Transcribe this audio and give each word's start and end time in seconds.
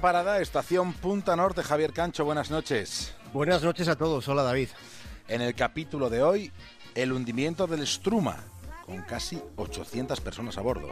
Parada, 0.00 0.40
estación 0.40 0.92
Punta 0.92 1.36
Norte. 1.36 1.62
Javier 1.62 1.92
Cancho, 1.92 2.24
buenas 2.24 2.50
noches. 2.50 3.14
Buenas 3.32 3.62
noches 3.62 3.88
a 3.88 3.96
todos. 3.96 4.26
Hola, 4.28 4.42
David. 4.42 4.68
En 5.28 5.42
el 5.42 5.54
capítulo 5.54 6.08
de 6.08 6.22
hoy, 6.22 6.52
el 6.94 7.12
hundimiento 7.12 7.66
del 7.66 7.86
Struma, 7.86 8.36
con 8.86 9.02
casi 9.02 9.42
800 9.56 10.20
personas 10.20 10.56
a 10.56 10.62
bordo. 10.62 10.88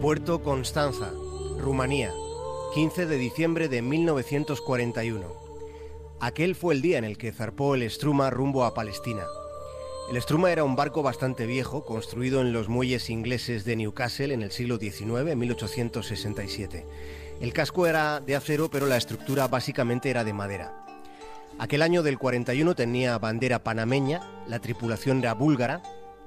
Puerto 0.00 0.42
Constanza, 0.42 1.10
Rumanía, 1.58 2.12
15 2.74 3.06
de 3.06 3.16
diciembre 3.16 3.68
de 3.68 3.82
1941. 3.82 5.43
Aquel 6.24 6.54
fue 6.54 6.72
el 6.72 6.80
día 6.80 6.96
en 6.96 7.04
el 7.04 7.18
que 7.18 7.34
zarpó 7.34 7.74
el 7.74 7.82
Struma 7.90 8.30
rumbo 8.30 8.64
a 8.64 8.72
Palestina. 8.72 9.24
El 10.10 10.16
Struma 10.22 10.50
era 10.50 10.64
un 10.64 10.74
barco 10.74 11.02
bastante 11.02 11.44
viejo, 11.44 11.84
construido 11.84 12.40
en 12.40 12.50
los 12.50 12.70
muelles 12.70 13.10
ingleses 13.10 13.66
de 13.66 13.76
Newcastle 13.76 14.32
en 14.32 14.40
el 14.40 14.50
siglo 14.50 14.78
XIX, 14.78 15.30
en 15.30 15.38
1867. 15.38 16.86
El 17.42 17.52
casco 17.52 17.86
era 17.86 18.20
de 18.20 18.36
acero, 18.36 18.70
pero 18.70 18.86
la 18.86 18.96
estructura 18.96 19.48
básicamente 19.48 20.08
era 20.08 20.24
de 20.24 20.32
madera. 20.32 20.86
Aquel 21.58 21.82
año 21.82 22.02
del 22.02 22.18
41 22.18 22.74
tenía 22.74 23.18
bandera 23.18 23.62
panameña, 23.62 24.22
la 24.48 24.60
tripulación 24.60 25.18
era 25.18 25.34
búlgara 25.34 25.82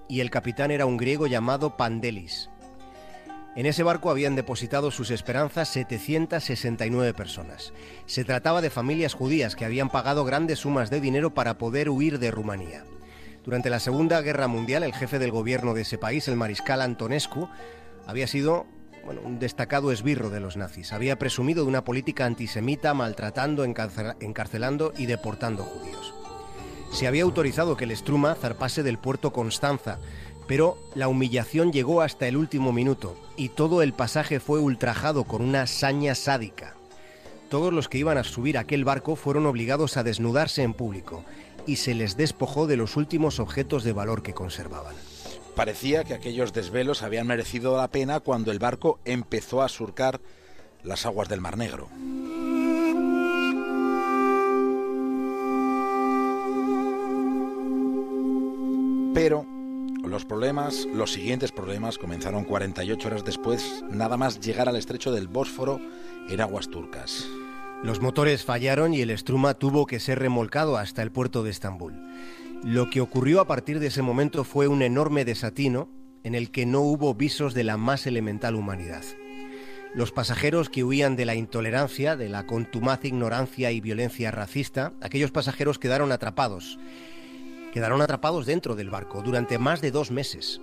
y 0.08 0.20
el 0.20 0.30
capitán 0.30 0.70
era 0.70 0.86
un 0.86 0.98
griego 0.98 1.26
llamado 1.26 1.76
Pandelis. 1.76 2.52
En 3.58 3.66
ese 3.66 3.82
barco 3.82 4.12
habían 4.12 4.36
depositado 4.36 4.92
sus 4.92 5.10
esperanzas 5.10 5.70
769 5.70 7.16
personas. 7.16 7.74
Se 8.06 8.24
trataba 8.24 8.62
de 8.62 8.70
familias 8.70 9.16
judías 9.16 9.56
que 9.56 9.66
habían 9.66 9.90
pagado 9.90 10.24
grandes 10.26 10.60
sumas 10.60 10.92
de 10.92 11.02
dinero 11.02 11.34
para 11.34 11.58
poder 11.58 11.90
huir 11.90 12.20
de 12.20 12.30
Rumanía. 12.30 12.86
Durante 13.44 13.72
la 13.72 13.80
Segunda 13.80 14.22
Guerra 14.22 14.48
Mundial, 14.48 14.84
el 14.84 14.94
jefe 14.94 15.18
del 15.18 15.32
gobierno 15.32 15.74
de 15.74 15.82
ese 15.82 15.98
país, 15.98 16.28
el 16.28 16.36
mariscal 16.36 16.84
Antonescu, 16.84 17.50
había 18.06 18.28
sido 18.28 18.68
un 19.26 19.40
destacado 19.40 19.92
esbirro 19.92 20.30
de 20.30 20.40
los 20.40 20.56
nazis. 20.56 20.94
Había 20.94 21.18
presumido 21.18 21.64
de 21.64 21.70
una 21.70 21.84
política 21.84 22.28
antisemita 22.28 22.94
maltratando, 22.94 23.64
encarcelando 23.64 24.94
y 24.96 25.08
deportando 25.08 25.64
judíos. 25.64 26.14
Se 26.92 27.08
había 27.08 27.24
autorizado 27.24 27.76
que 27.76 27.84
el 27.84 27.98
Struma 27.98 28.36
zarpase 28.36 28.82
del 28.82 28.98
puerto 28.98 29.34
Constanza, 29.34 30.00
pero 30.48 30.78
la 30.96 31.10
humillación 31.10 31.74
llegó 31.74 32.02
hasta 32.02 32.28
el 32.28 32.38
último 32.38 32.72
minuto 32.72 33.16
y 33.36 33.50
todo 33.50 33.82
el 33.82 33.94
pasaje 33.94 34.40
fue 34.40 34.60
ultrajado 34.60 35.26
con 35.26 35.42
una 35.42 35.68
saña 35.68 36.16
sádica. 36.16 36.76
Todos 37.50 37.74
los 37.74 37.90
que 37.90 37.98
iban 37.98 38.18
a 38.18 38.24
subir 38.24 38.58
aquel 38.58 38.86
barco 38.86 39.16
fueron 39.16 39.46
obligados 39.46 39.98
a 39.98 40.04
desnudarse 40.04 40.64
en 40.64 40.74
público 40.74 41.24
y 41.66 41.76
se 41.76 41.94
les 41.94 42.18
despojó 42.18 42.66
de 42.66 42.78
los 42.78 42.96
últimos 42.96 43.40
objetos 43.40 43.84
de 43.84 43.94
valor 43.94 44.24
que 44.24 44.34
conservaban. 44.34 44.96
Parecía 45.56 46.04
que 46.04 46.14
aquellos 46.14 46.54
desvelos 46.54 47.04
habían 47.04 47.28
merecido 47.28 47.78
la 47.78 47.90
pena 47.90 48.20
cuando 48.20 48.52
el 48.52 48.60
barco 48.60 49.00
empezó 49.06 49.62
a 49.62 49.70
surcar 49.70 50.22
las 50.84 51.06
aguas 51.06 51.28
del 51.30 51.42
Mar 51.42 51.58
Negro. 51.58 51.90
Pero 59.14 59.57
los 60.08 60.26
problemas, 60.26 60.88
los 60.94 61.14
siguientes 61.14 61.52
problemas 61.52 61.98
comenzaron 61.98 62.44
48 62.44 63.08
horas 63.08 63.26
después, 63.26 63.84
nada 63.90 64.18
más 64.18 64.40
llegar 64.40 64.70
al 64.70 64.76
estrecho 64.76 65.12
del 65.12 65.28
Bósforo 65.28 65.80
en 66.30 66.42
aguas 66.42 66.70
turcas. 66.70 67.28
Los 67.84 68.02
motores 68.02 68.44
fallaron 68.44 68.94
y 68.94 69.02
el 69.02 69.16
Struma 69.18 69.54
tuvo 69.54 69.86
que 69.86 70.00
ser 70.00 70.20
remolcado 70.20 70.78
hasta 70.78 71.04
el 71.04 71.12
puerto 71.12 71.44
de 71.44 71.52
Estambul. 71.52 71.94
Lo 72.64 72.90
que 72.90 73.02
ocurrió 73.02 73.40
a 73.40 73.48
partir 73.48 73.80
de 73.80 73.88
ese 73.88 74.02
momento 74.02 74.44
fue 74.44 74.68
un 74.68 74.82
enorme 74.82 75.26
desatino 75.26 75.90
en 76.24 76.34
el 76.34 76.52
que 76.52 76.66
no 76.66 76.82
hubo 76.82 77.14
visos 77.14 77.54
de 77.54 77.64
la 77.64 77.78
más 77.78 78.08
elemental 78.08 78.56
humanidad. 78.56 79.04
Los 79.94 80.12
pasajeros 80.12 80.70
que 80.70 80.84
huían 80.84 81.16
de 81.16 81.26
la 81.26 81.36
intolerancia, 81.36 82.16
de 82.16 82.30
la 82.30 82.46
contumaz 82.46 83.06
ignorancia 83.06 83.72
y 83.72 83.80
violencia 83.80 84.32
racista, 84.32 84.94
aquellos 85.02 85.32
pasajeros 85.32 85.80
quedaron 85.80 86.12
atrapados 86.12 86.80
quedaron 87.78 88.02
atrapados 88.02 88.48
dentro 88.48 88.76
del 88.76 88.90
barco 88.90 89.22
durante 89.22 89.60
más 89.60 89.82
de 89.82 89.92
dos 89.92 90.10
meses. 90.10 90.62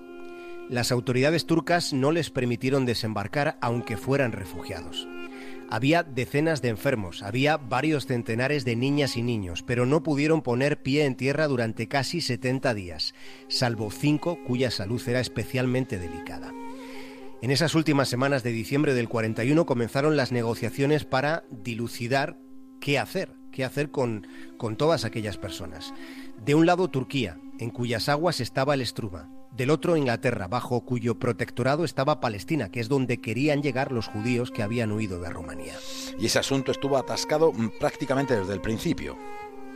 Las 0.69 0.91
autoridades 0.91 1.47
turcas 1.47 1.93
no 1.93 2.11
les 2.11 2.31
permitieron 2.31 2.87
desembarcar 2.87 3.57
aunque 3.61 3.97
fueran 3.97 4.33
refugiados. 4.33 5.07
Había 5.71 6.03
decenas 6.03 6.61
de 6.61 6.71
enfermos, 6.71 7.23
había 7.23 7.57
varios 7.57 8.07
centenares 8.07 8.65
de 8.65 8.75
niñas 8.75 9.17
y 9.17 9.23
niños, 9.23 9.63
pero 9.63 9.87
no 9.87 10.03
pudieron 10.03 10.43
poner 10.43 10.83
pie 10.83 11.05
en 11.05 11.15
tierra 11.15 11.47
durante 11.47 11.87
casi 11.87 12.21
70 12.21 12.75
días, 12.75 13.15
salvo 13.47 13.93
cinco 13.93 14.41
cuya 14.45 14.73
salud 14.73 15.01
era 15.07 15.21
especialmente 15.21 16.01
delicada. 16.01 16.53
En 17.43 17.53
esas 17.53 17.77
últimas 17.77 18.09
semanas 18.09 18.43
de 18.43 18.51
diciembre 18.51 18.93
del 18.93 19.09
41 19.09 19.67
comenzaron 19.67 20.17
las 20.17 20.33
negociaciones 20.33 21.05
para 21.05 21.45
dilucidar 21.53 22.41
qué 22.81 22.99
hacer, 22.99 23.37
qué 23.53 23.65
hacer 23.65 23.93
con, 23.93 24.27
con 24.57 24.77
todas 24.77 25.05
aquellas 25.05 25.39
personas. 25.39 25.95
De 26.43 26.55
un 26.55 26.67
lado 26.67 26.89
Turquía, 26.89 27.39
en 27.59 27.71
cuyas 27.71 28.09
aguas 28.09 28.41
estaba 28.41 28.75
el 28.75 28.87
Struma. 28.87 29.31
Del 29.51 29.71
otro 29.71 29.97
Inglaterra, 29.97 30.49
bajo 30.49 30.85
cuyo 30.85 31.19
protectorado 31.19 31.85
estaba 31.85 32.21
Palestina, 32.21 32.71
que 32.71 32.81
es 32.81 32.89
donde 32.89 33.21
querían 33.21 33.63
llegar 33.63 33.93
los 33.93 34.09
judíos 34.09 34.51
que 34.51 34.63
habían 34.63 34.91
huido 34.91 35.21
de 35.21 35.31
Rumanía. 35.31 35.75
Y 36.19 36.27
ese 36.27 36.41
asunto 36.41 36.73
estuvo 36.73 36.97
atascado 36.97 37.53
mm, 37.53 37.79
prácticamente 37.79 38.39
desde 38.39 38.53
el 38.53 38.61
principio. 38.61 39.17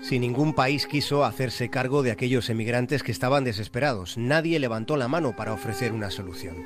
Si 0.02 0.18
ningún 0.18 0.52
país 0.52 0.86
quiso 0.86 1.24
hacerse 1.24 1.70
cargo 1.70 2.02
de 2.02 2.10
aquellos 2.10 2.50
emigrantes 2.50 3.02
que 3.02 3.12
estaban 3.12 3.44
desesperados, 3.44 4.16
nadie 4.16 4.58
levantó 4.58 4.96
la 4.96 5.08
mano 5.08 5.34
para 5.36 5.52
ofrecer 5.52 5.92
una 5.92 6.10
solución. 6.10 6.64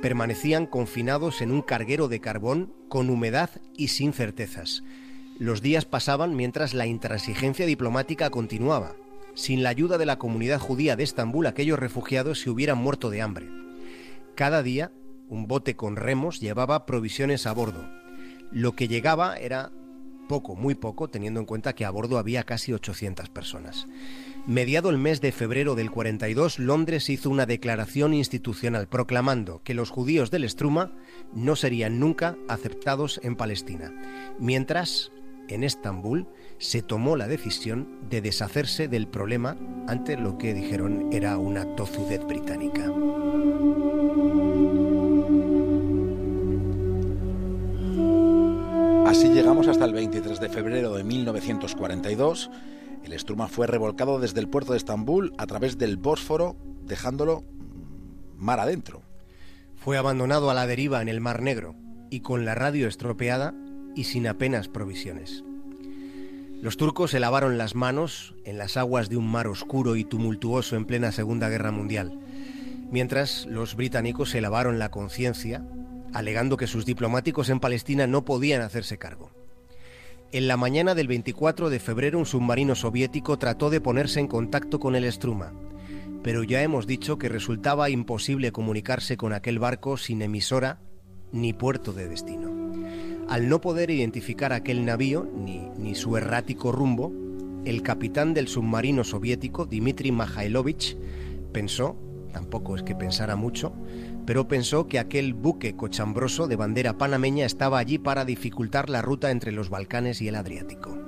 Permanecían 0.00 0.66
confinados 0.66 1.42
en 1.42 1.52
un 1.52 1.62
carguero 1.62 2.08
de 2.08 2.20
carbón 2.20 2.72
con 2.88 3.10
humedad 3.10 3.50
y 3.76 3.88
sin 3.88 4.12
certezas. 4.12 4.82
Los 5.38 5.62
días 5.62 5.84
pasaban 5.84 6.36
mientras 6.36 6.74
la 6.74 6.86
intransigencia 6.86 7.66
diplomática 7.66 8.30
continuaba. 8.30 8.94
Sin 9.34 9.62
la 9.62 9.70
ayuda 9.70 9.98
de 9.98 10.06
la 10.06 10.18
comunidad 10.18 10.60
judía 10.60 10.96
de 10.96 11.04
Estambul, 11.04 11.46
aquellos 11.46 11.78
refugiados 11.78 12.40
se 12.40 12.50
hubieran 12.50 12.78
muerto 12.78 13.10
de 13.10 13.22
hambre. 13.22 13.48
Cada 14.34 14.62
día, 14.62 14.92
un 15.28 15.46
bote 15.46 15.76
con 15.76 15.96
remos 15.96 16.40
llevaba 16.40 16.84
provisiones 16.84 17.46
a 17.46 17.52
bordo. 17.52 17.88
Lo 18.50 18.76
que 18.76 18.88
llegaba 18.88 19.36
era 19.36 19.72
poco, 20.28 20.54
muy 20.54 20.74
poco, 20.74 21.08
teniendo 21.08 21.40
en 21.40 21.46
cuenta 21.46 21.74
que 21.74 21.84
a 21.84 21.90
bordo 21.90 22.18
había 22.18 22.44
casi 22.44 22.72
800 22.72 23.28
personas. 23.30 23.86
Mediado 24.46 24.90
el 24.90 24.98
mes 24.98 25.20
de 25.20 25.32
febrero 25.32 25.74
del 25.74 25.90
42, 25.90 26.58
Londres 26.58 27.08
hizo 27.10 27.30
una 27.30 27.46
declaración 27.46 28.14
institucional 28.14 28.88
proclamando 28.88 29.62
que 29.62 29.74
los 29.74 29.90
judíos 29.90 30.30
del 30.30 30.48
Struma 30.48 30.92
no 31.32 31.56
serían 31.56 32.00
nunca 32.00 32.36
aceptados 32.48 33.20
en 33.22 33.36
Palestina, 33.36 33.92
mientras 34.38 35.12
en 35.48 35.64
Estambul 35.64 36.26
se 36.62 36.80
tomó 36.80 37.16
la 37.16 37.26
decisión 37.26 37.88
de 38.08 38.20
deshacerse 38.20 38.86
del 38.86 39.08
problema 39.08 39.56
ante 39.88 40.16
lo 40.16 40.38
que 40.38 40.54
dijeron 40.54 41.08
era 41.10 41.36
una 41.36 41.74
tozudez 41.74 42.24
británica. 42.24 42.84
Así 49.06 49.28
llegamos 49.30 49.66
hasta 49.66 49.84
el 49.84 49.92
23 49.92 50.38
de 50.38 50.48
febrero 50.48 50.94
de 50.94 51.02
1942. 51.02 52.48
El 53.02 53.18
Struma 53.18 53.48
fue 53.48 53.66
revolcado 53.66 54.20
desde 54.20 54.38
el 54.38 54.48
puerto 54.48 54.70
de 54.70 54.78
Estambul 54.78 55.34
a 55.38 55.46
través 55.48 55.78
del 55.78 55.96
Bósforo, 55.96 56.56
dejándolo 56.84 57.42
mar 58.36 58.60
adentro. 58.60 59.02
Fue 59.74 59.98
abandonado 59.98 60.48
a 60.48 60.54
la 60.54 60.68
deriva 60.68 61.02
en 61.02 61.08
el 61.08 61.20
Mar 61.20 61.42
Negro 61.42 61.74
y 62.08 62.20
con 62.20 62.44
la 62.44 62.54
radio 62.54 62.86
estropeada 62.86 63.52
y 63.96 64.04
sin 64.04 64.28
apenas 64.28 64.68
provisiones. 64.68 65.42
Los 66.62 66.76
turcos 66.76 67.10
se 67.10 67.18
lavaron 67.18 67.58
las 67.58 67.74
manos 67.74 68.36
en 68.44 68.56
las 68.56 68.76
aguas 68.76 69.08
de 69.08 69.16
un 69.16 69.26
mar 69.26 69.48
oscuro 69.48 69.96
y 69.96 70.04
tumultuoso 70.04 70.76
en 70.76 70.84
plena 70.84 71.10
Segunda 71.10 71.48
Guerra 71.48 71.72
Mundial, 71.72 72.20
mientras 72.88 73.46
los 73.46 73.74
británicos 73.74 74.30
se 74.30 74.40
lavaron 74.40 74.78
la 74.78 74.88
conciencia, 74.88 75.66
alegando 76.12 76.56
que 76.56 76.68
sus 76.68 76.86
diplomáticos 76.86 77.48
en 77.48 77.58
Palestina 77.58 78.06
no 78.06 78.24
podían 78.24 78.62
hacerse 78.62 78.96
cargo. 78.96 79.32
En 80.30 80.46
la 80.46 80.56
mañana 80.56 80.94
del 80.94 81.08
24 81.08 81.68
de 81.68 81.80
febrero 81.80 82.20
un 82.20 82.26
submarino 82.26 82.76
soviético 82.76 83.40
trató 83.40 83.68
de 83.68 83.80
ponerse 83.80 84.20
en 84.20 84.28
contacto 84.28 84.78
con 84.78 84.94
el 84.94 85.10
Struma, 85.10 85.52
pero 86.22 86.44
ya 86.44 86.62
hemos 86.62 86.86
dicho 86.86 87.18
que 87.18 87.28
resultaba 87.28 87.90
imposible 87.90 88.52
comunicarse 88.52 89.16
con 89.16 89.32
aquel 89.32 89.58
barco 89.58 89.96
sin 89.96 90.22
emisora 90.22 90.78
ni 91.32 91.54
puerto 91.54 91.92
de 91.92 92.06
destino. 92.06 92.51
Al 93.32 93.48
no 93.48 93.62
poder 93.62 93.90
identificar 93.90 94.52
aquel 94.52 94.84
navío 94.84 95.26
ni, 95.34 95.94
su 95.94 96.18
errático 96.18 96.70
rumbo, 96.70 97.10
el 97.64 97.80
capitán 97.80 98.34
del 98.34 98.46
submarino 98.46 99.04
soviético, 99.04 99.64
Dmitry 99.64 100.12
Majailovich, 100.12 100.98
pensó, 101.50 101.96
tampoco 102.34 102.76
es 102.76 102.82
que 102.82 102.94
pensara 102.94 103.34
mucho, 103.34 103.72
pero 104.26 104.48
pensó 104.48 104.86
que 104.86 104.98
aquel 104.98 105.32
buque 105.32 105.76
cochambroso 105.76 106.46
de 106.46 106.56
bandera 106.56 106.98
panameña 106.98 107.46
estaba 107.46 107.78
allí 107.78 107.96
para 107.96 108.26
dificultar 108.26 108.90
la 108.90 109.00
ruta 109.00 109.30
entre 109.30 109.50
los 109.50 109.70
Balcanes 109.70 110.20
y 110.20 110.28
el 110.28 110.34
Adriático. 110.34 110.98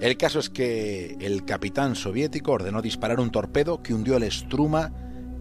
El 0.00 0.16
caso 0.16 0.38
es 0.38 0.48
que 0.48 1.18
el 1.20 1.44
capitán 1.44 1.96
soviético 1.96 2.52
ordenó 2.52 2.80
disparar 2.80 3.20
un 3.20 3.30
torpedo 3.30 3.82
que 3.82 3.92
hundió 3.92 4.16
el 4.16 4.32
Struma 4.32 4.90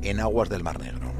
en 0.01 0.19
aguas 0.19 0.49
del 0.49 0.61
Mar 0.61 0.77
Negro. 0.81 1.16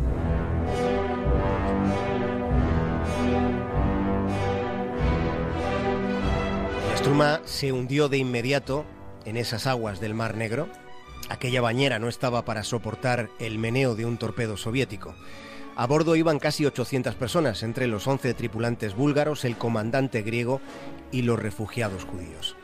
El 7.08 7.14
Struma 7.14 7.42
se 7.46 7.72
hundió 7.72 8.10
de 8.10 8.18
inmediato 8.18 8.84
en 9.24 9.38
esas 9.38 9.66
aguas 9.66 10.02
del 10.02 10.14
Mar 10.14 10.36
Negro. 10.36 10.68
Aquella 11.30 11.62
bañera 11.62 12.00
no 12.00 12.10
estaba 12.10 12.44
para 12.44 12.66
soportar 12.66 13.30
el 13.40 13.60
meneo 13.60 13.96
de 13.96 14.06
un 14.06 14.18
torpedo 14.18 14.58
soviético. 14.58 15.16
A 15.78 15.88
bordo 15.88 16.18
iban 16.18 16.38
casi 16.38 16.66
800 16.66 17.16
personas, 17.16 17.64
entre 17.64 17.88
los 17.88 18.06
11 18.08 18.34
tripulantes 18.34 18.94
búlgaros, 18.94 19.46
el 19.46 19.56
comandante 19.56 20.22
griego 20.22 20.60
y 21.14 21.22
los 21.22 21.40
refugiados 21.40 22.04
judíos. 22.04 22.58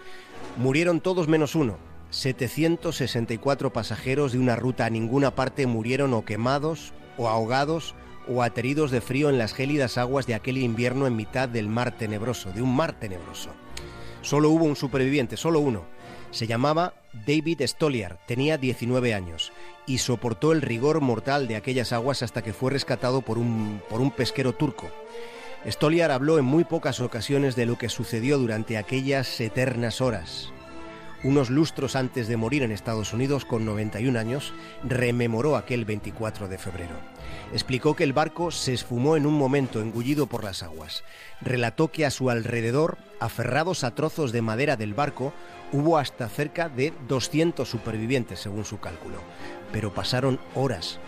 Murieron 0.58 1.00
todos 1.00 1.30
menos 1.30 1.56
uno. 1.56 1.78
764 2.10 3.72
pasajeros 3.72 4.34
de 4.34 4.40
una 4.40 4.58
ruta 4.58 4.86
a 4.86 4.90
ninguna 4.90 5.36
parte 5.36 5.68
murieron 5.68 6.14
o 6.14 6.26
quemados, 6.26 6.92
o 7.18 7.30
ahogados, 7.30 7.96
o 8.28 8.44
ateridos 8.44 8.92
de 8.92 9.00
frío 9.00 9.30
en 9.30 9.38
las 9.38 9.54
gélidas 9.54 9.98
aguas 9.98 10.28
de 10.28 10.36
aquel 10.36 10.58
invierno 10.58 11.08
en 11.08 11.16
mitad 11.16 11.48
del 11.48 11.70
mar 11.70 11.98
tenebroso, 11.98 12.52
de 12.52 12.62
un 12.62 12.76
mar 12.76 13.00
tenebroso. 13.00 13.52
Solo 14.24 14.50
hubo 14.50 14.64
un 14.64 14.78
superviviente, 14.78 15.38
solo 15.38 15.60
uno. 15.60 15.84
Se 16.32 16.48
llamaba 16.48 16.94
David 17.28 17.62
Stoliar, 17.62 18.18
tenía 18.26 18.58
19 18.58 19.14
años 19.14 19.52
y 19.86 20.00
soportó 20.00 20.54
el 20.54 20.62
rigor 20.62 21.02
mortal 21.02 21.48
de 21.48 21.58
aquellas 21.58 21.92
aguas 21.92 22.24
hasta 22.24 22.42
que 22.42 22.54
fue 22.54 22.72
rescatado 22.72 23.22
por 23.22 23.38
un, 23.38 23.82
por 23.90 24.02
un 24.02 24.10
pesquero 24.10 24.54
turco. 24.54 24.90
Stoliar 25.68 26.10
habló 26.10 26.40
en 26.40 26.46
muy 26.46 26.64
pocas 26.64 27.02
ocasiones 27.02 27.56
de 27.56 27.66
lo 27.66 27.78
que 27.78 27.90
sucedió 27.90 28.38
durante 28.38 28.78
aquellas 28.78 29.40
eternas 29.42 30.02
horas. 30.02 30.52
Unos 31.24 31.50
lustros 31.50 31.96
antes 31.96 32.28
de 32.28 32.36
morir 32.36 32.64
en 32.64 32.74
Estados 32.74 33.14
Unidos 33.14 33.46
con 33.46 33.64
91 33.64 34.20
años, 34.20 34.54
rememoró 34.84 35.56
aquel 35.56 35.86
24 35.86 36.50
de 36.50 36.58
febrero. 36.58 36.96
Explicó 37.54 37.96
que 37.96 38.04
el 38.04 38.12
barco 38.12 38.52
se 38.52 38.74
esfumó 38.74 39.16
en 39.16 39.26
un 39.26 39.36
momento 39.36 39.80
engullido 39.80 40.28
por 40.28 40.44
las 40.44 40.64
aguas. 40.64 41.06
Relató 41.40 41.92
que 41.92 42.06
a 42.06 42.12
su 42.12 42.30
alrededor, 42.30 42.98
aferrados 43.22 43.86
a 43.86 43.96
trozos 43.96 44.34
de 44.34 44.42
madera 44.42 44.76
del 44.76 44.94
barco, 44.94 45.34
hubo 45.72 45.98
hasta 45.98 46.28
cerca 46.28 46.68
de 46.68 46.92
200 47.08 47.70
supervivientes, 47.70 48.42
según 48.42 48.66
su 48.66 48.82
cálculo. 48.82 49.20
Pero 49.72 49.94
pasaron 49.94 50.42
horas 50.56 51.00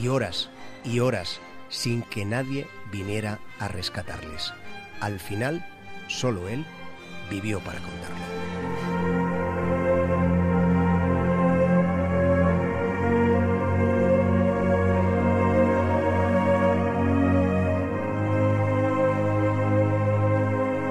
y 0.00 0.06
horas 0.06 0.48
y 0.84 1.00
horas 1.00 1.40
sin 1.68 2.02
que 2.02 2.24
nadie 2.24 2.68
viniera 2.92 3.40
a 3.58 3.66
rescatarles. 3.66 4.52
Al 5.00 5.18
final, 5.18 5.66
solo 6.06 6.48
él 6.48 6.64
vivió 7.28 7.58
para 7.58 7.80
contarlo. 7.80 9.25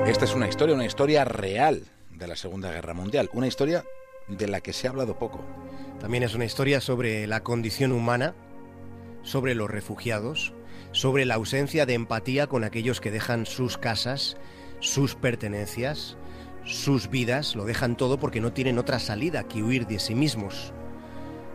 Esta 0.06 0.26
es 0.26 0.36
una 0.36 0.48
historia, 0.48 0.76
una 0.76 0.86
historia 0.86 1.26
real 1.26 1.82
de 2.12 2.28
la 2.28 2.36
Segunda 2.36 2.72
Guerra 2.72 2.94
Mundial, 2.94 3.28
una 3.34 3.48
historia 3.48 3.84
de 4.28 4.48
la 4.48 4.62
que 4.62 4.72
se 4.72 4.86
ha 4.86 4.92
hablado 4.92 5.18
poco. 5.18 5.44
También 6.00 6.22
es 6.22 6.36
una 6.36 6.46
historia 6.46 6.80
sobre 6.80 7.26
la 7.26 7.42
condición 7.42 7.92
humana, 7.92 8.36
sobre 9.24 9.56
los 9.56 9.68
refugiados, 9.68 10.54
sobre 10.92 11.26
la 11.26 11.34
ausencia 11.34 11.88
de 11.88 11.96
empatía 11.96 12.46
con 12.46 12.64
aquellos 12.64 13.02
que 13.02 13.10
dejan 13.10 13.48
sus 13.48 13.80
casas, 13.80 14.38
sus 14.80 15.16
pertenencias, 15.16 16.18
sus 16.66 17.10
vidas, 17.10 17.56
lo 17.56 17.66
dejan 17.66 17.98
todo 17.98 18.20
porque 18.20 18.42
no 18.42 18.54
tienen 18.54 18.78
otra 18.78 19.00
salida 19.00 19.48
que 19.48 19.64
huir 19.64 19.88
de 19.88 19.98
sí 19.98 20.14
mismos. 20.14 20.72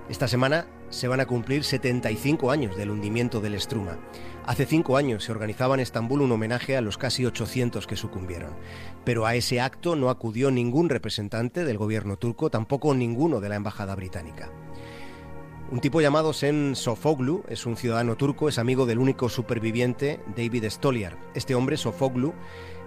Esta 0.09 0.27
semana 0.27 0.67
se 0.91 1.09
van 1.09 1.21
a 1.21 1.27
cumplir 1.27 1.65
75 1.65 2.51
años 2.51 2.77
del 2.77 2.91
hundimiento 2.91 3.41
del 3.41 3.59
Struma. 3.61 3.99
Hace 4.45 4.67
cinco 4.67 4.97
años 4.97 5.25
se 5.25 5.33
organizaba 5.33 5.75
en 5.75 5.81
Estambul 5.81 6.23
un 6.23 6.33
homenaje 6.33 6.77
a 6.77 6.81
los 6.81 6.99
casi 6.99 7.25
800 7.25 7.87
que 7.87 7.97
sucumbieron, 7.97 8.51
pero 9.05 9.25
a 9.25 9.35
ese 9.35 9.61
acto 9.61 9.97
no 9.97 10.11
acudió 10.11 10.51
ningún 10.51 10.89
representante 10.89 11.65
del 11.65 11.79
gobierno 11.79 12.17
turco, 12.17 12.51
tampoco 12.51 12.95
ninguno 12.95 13.41
de 13.41 13.49
la 13.49 13.57
embajada 13.57 13.95
británica. 13.95 14.51
Un 15.71 15.79
tipo 15.79 16.01
llamado 16.01 16.33
Sen 16.33 16.75
Sofoglu 16.75 17.45
es 17.49 17.65
un 17.65 17.77
ciudadano 17.77 18.17
turco, 18.17 18.49
es 18.49 18.59
amigo 18.59 18.87
del 18.87 18.99
único 18.99 19.29
superviviente, 19.29 20.19
David 20.37 20.65
Stoliar. 20.69 21.17
Este 21.35 21.55
hombre, 21.55 21.77
Sofoglu, 21.77 22.35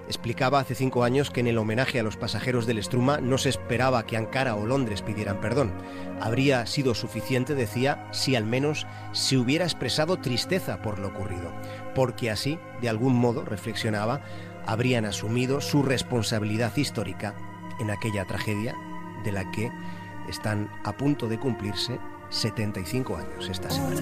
explicaba 0.07 0.59
hace 0.59 0.75
cinco 0.75 1.03
años 1.03 1.31
que 1.31 1.39
en 1.39 1.47
el 1.47 1.57
homenaje 1.57 1.99
a 1.99 2.03
los 2.03 2.17
pasajeros 2.17 2.65
del 2.65 2.81
Struma 2.83 3.19
no 3.19 3.37
se 3.37 3.49
esperaba 3.49 4.05
que 4.05 4.17
Ankara 4.17 4.55
o 4.55 4.65
Londres 4.65 5.01
pidieran 5.01 5.39
perdón. 5.39 5.71
Habría 6.21 6.65
sido 6.65 6.93
suficiente, 6.93 7.55
decía, 7.55 8.07
si 8.11 8.35
al 8.35 8.45
menos 8.45 8.87
se 9.11 9.37
hubiera 9.37 9.65
expresado 9.65 10.17
tristeza 10.17 10.81
por 10.81 10.99
lo 10.99 11.09
ocurrido, 11.09 11.51
porque 11.95 12.31
así, 12.31 12.59
de 12.81 12.89
algún 12.89 13.15
modo, 13.15 13.45
reflexionaba, 13.45 14.21
habrían 14.65 15.05
asumido 15.05 15.61
su 15.61 15.83
responsabilidad 15.83 16.75
histórica 16.75 17.35
en 17.79 17.91
aquella 17.91 18.25
tragedia 18.25 18.75
de 19.23 19.31
la 19.31 19.49
que 19.51 19.71
están 20.29 20.69
a 20.83 20.95
punto 20.95 21.27
de 21.27 21.39
cumplirse 21.39 21.99
75 22.29 23.17
años 23.17 23.49
esta 23.49 23.69
semana. 23.69 24.01